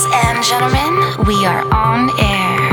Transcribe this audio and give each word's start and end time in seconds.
Ladies 0.00 0.16
and 0.24 0.42
gentlemen, 0.42 1.26
we 1.26 1.44
are 1.44 1.62
on 1.74 2.08
air. 2.18 2.70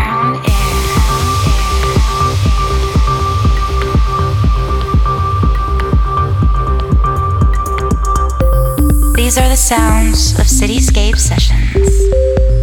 These 9.13 9.37
are 9.37 9.49
the 9.49 9.57
sounds 9.57 10.39
of 10.39 10.45
Cityscape 10.45 11.17
Sessions. 11.17 12.56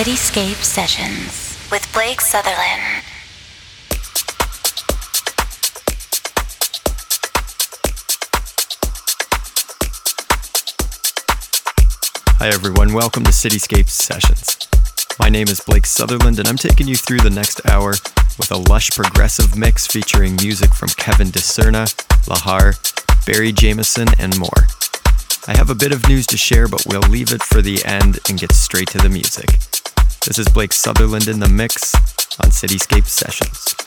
Cityscape 0.00 0.64
Sessions 0.64 1.68
with 1.70 1.86
Blake 1.92 2.22
Sutherland. 2.22 3.04
Hi, 12.38 12.48
everyone. 12.48 12.94
Welcome 12.94 13.24
to 13.24 13.30
Cityscape 13.30 13.90
Sessions. 13.90 14.56
My 15.18 15.28
name 15.28 15.48
is 15.48 15.60
Blake 15.60 15.84
Sutherland, 15.84 16.38
and 16.38 16.48
I'm 16.48 16.56
taking 16.56 16.88
you 16.88 16.96
through 16.96 17.18
the 17.18 17.28
next 17.28 17.68
hour 17.68 17.90
with 18.38 18.50
a 18.50 18.56
lush 18.56 18.92
progressive 18.92 19.58
mix 19.58 19.86
featuring 19.86 20.36
music 20.36 20.72
from 20.72 20.88
Kevin 20.96 21.28
Discerna, 21.28 21.84
Lehar, 22.24 22.72
Barry 23.26 23.52
Jamieson, 23.52 24.08
and 24.18 24.38
more. 24.38 24.66
I 25.46 25.58
have 25.58 25.68
a 25.68 25.74
bit 25.74 25.92
of 25.92 26.08
news 26.08 26.26
to 26.28 26.38
share, 26.38 26.68
but 26.68 26.86
we'll 26.86 27.00
leave 27.10 27.34
it 27.34 27.42
for 27.42 27.60
the 27.60 27.84
end 27.84 28.18
and 28.30 28.40
get 28.40 28.52
straight 28.52 28.88
to 28.92 28.98
the 28.98 29.10
music. 29.10 29.58
This 30.26 30.38
is 30.38 30.48
Blake 30.48 30.74
Sutherland 30.74 31.28
in 31.28 31.40
the 31.40 31.48
mix 31.48 31.94
on 32.40 32.50
Cityscape 32.50 33.06
Sessions. 33.06 33.79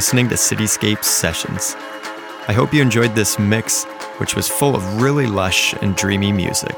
Listening 0.00 0.30
to 0.30 0.34
Cityscape 0.34 1.04
Sessions. 1.04 1.76
I 2.48 2.54
hope 2.54 2.72
you 2.72 2.80
enjoyed 2.80 3.14
this 3.14 3.38
mix, 3.38 3.84
which 4.16 4.34
was 4.34 4.48
full 4.48 4.74
of 4.74 5.02
really 5.02 5.26
lush 5.26 5.74
and 5.82 5.94
dreamy 5.94 6.32
music. 6.32 6.74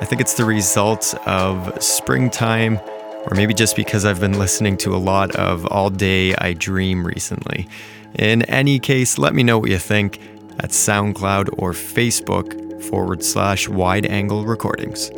I 0.00 0.04
think 0.04 0.20
it's 0.20 0.34
the 0.34 0.44
result 0.44 1.12
of 1.26 1.82
springtime, 1.82 2.78
or 2.78 3.32
maybe 3.34 3.52
just 3.52 3.74
because 3.74 4.04
I've 4.04 4.20
been 4.20 4.38
listening 4.38 4.76
to 4.76 4.94
a 4.94 4.96
lot 4.96 5.34
of 5.34 5.66
All 5.66 5.90
Day 5.90 6.36
I 6.36 6.52
Dream 6.52 7.04
recently. 7.04 7.66
In 8.14 8.42
any 8.42 8.78
case, 8.78 9.18
let 9.18 9.34
me 9.34 9.42
know 9.42 9.58
what 9.58 9.70
you 9.70 9.78
think 9.78 10.20
at 10.60 10.70
SoundCloud 10.70 11.48
or 11.58 11.72
Facebook 11.72 12.80
forward 12.84 13.24
slash 13.24 13.68
wide 13.68 14.06
angle 14.06 14.44
recordings. 14.44 15.10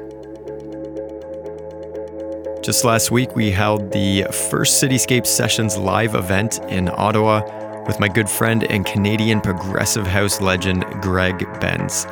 Just 2.68 2.84
last 2.84 3.10
week, 3.10 3.34
we 3.34 3.50
held 3.50 3.92
the 3.92 4.24
first 4.50 4.82
Cityscape 4.84 5.26
Sessions 5.26 5.78
live 5.78 6.14
event 6.14 6.58
in 6.68 6.90
Ottawa 6.90 7.40
with 7.86 7.98
my 7.98 8.08
good 8.08 8.28
friend 8.28 8.62
and 8.64 8.84
Canadian 8.84 9.40
progressive 9.40 10.06
house 10.06 10.42
legend, 10.42 10.84
Greg 11.00 11.38
Benz. 11.60 12.04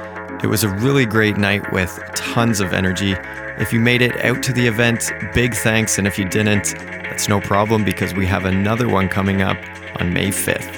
It 0.43 0.47
was 0.47 0.65
a 0.65 0.71
really 0.77 1.05
great 1.05 1.37
night 1.37 1.71
with 1.75 2.01
tons 2.15 2.61
of 2.61 2.73
energy. 2.73 3.17
If 3.59 3.71
you 3.71 3.81
made 3.81 4.01
it 4.01 4.25
out 4.25 4.43
to 4.45 4.55
the 4.55 4.67
event, 4.67 5.13
big 5.35 5.55
thanks. 5.55 5.99
And 5.99 6.07
if 6.07 6.19
you 6.19 6.27
didn't, 6.27 6.75
that's 7.03 7.29
no 7.29 7.39
problem 7.39 7.85
because 7.85 8.15
we 8.15 8.25
have 8.25 8.47
another 8.47 8.89
one 8.89 9.11
coming 9.11 9.43
up 9.43 9.59
on 10.01 10.15
May 10.15 10.29
5th. 10.29 10.75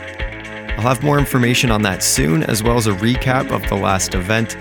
I'll 0.76 0.89
have 0.89 1.05
more 1.05 1.20
information 1.20 1.70
on 1.70 1.83
that 1.83 2.03
soon, 2.03 2.43
as 2.43 2.64
well 2.64 2.79
as 2.79 2.89
a 2.89 2.95
recap 2.95 3.53
of 3.53 3.62
the 3.68 3.76
last 3.76 4.16
event. 4.16 4.57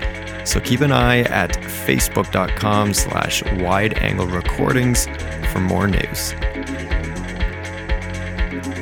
So 0.48 0.60
keep 0.60 0.80
an 0.80 0.92
eye 0.92 1.24
at 1.24 1.50
facebook.com 1.52 2.94
slash 2.94 3.42
wide 3.60 3.98
angle 3.98 4.26
recordings 4.26 5.06
for 5.52 5.60
more 5.60 5.86
news. 5.86 6.32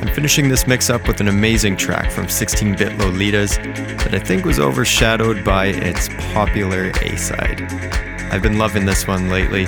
I'm 0.01 0.07
finishing 0.13 0.47
this 0.47 0.65
mix 0.65 0.89
up 0.89 1.05
with 1.09 1.19
an 1.19 1.27
amazing 1.27 1.75
track 1.75 2.09
from 2.09 2.29
16 2.29 2.77
bit 2.77 2.93
Lolitas 2.93 3.57
that 3.97 4.13
I 4.13 4.19
think 4.19 4.45
was 4.45 4.59
overshadowed 4.59 5.43
by 5.43 5.65
its 5.65 6.07
popular 6.31 6.91
A 7.01 7.17
side. 7.17 7.61
I've 8.31 8.41
been 8.41 8.57
loving 8.57 8.85
this 8.85 9.05
one 9.05 9.29
lately. 9.29 9.65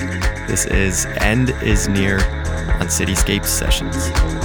This 0.48 0.64
is 0.64 1.04
End 1.18 1.50
is 1.62 1.86
Near 1.86 2.20
on 2.80 2.86
Cityscape 2.86 3.44
Sessions. 3.44 4.39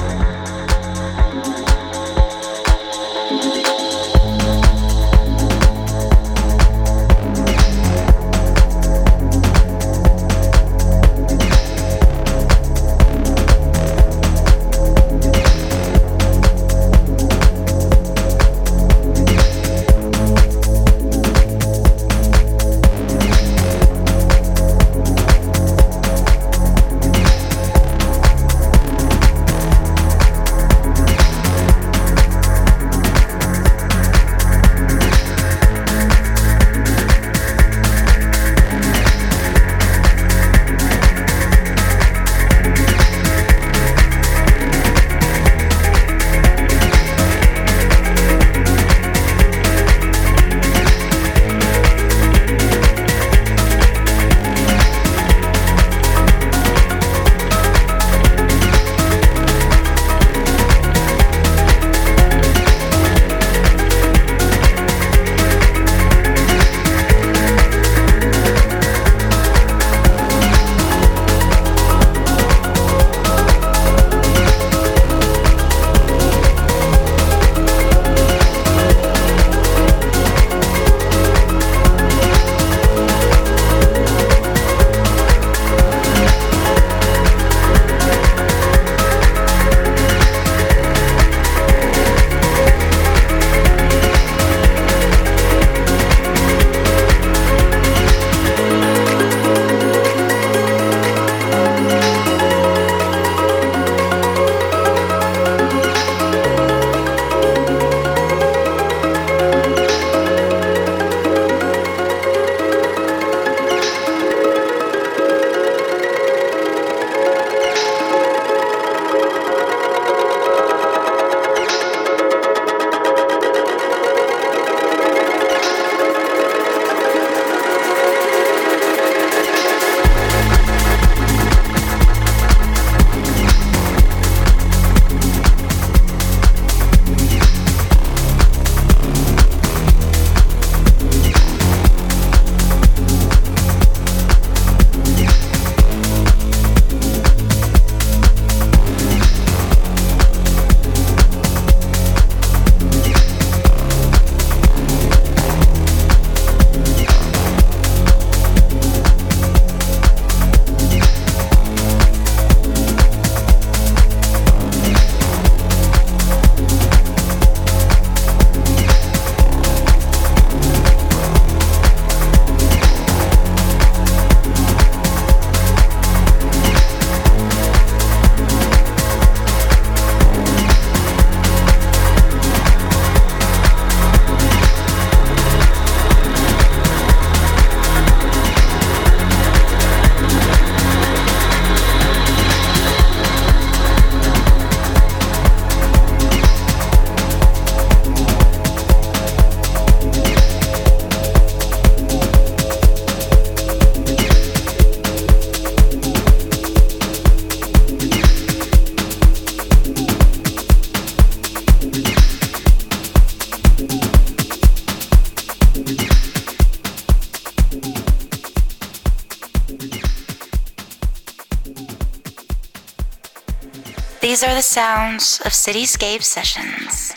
These 224.46 224.52
are 224.52 224.58
the 224.58 224.62
sounds 224.62 225.42
of 225.44 225.54
Cityscape 225.54 226.22
Sessions 226.22 227.16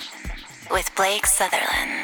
with 0.70 0.90
Blake 0.96 1.26
Sutherland. 1.26 1.97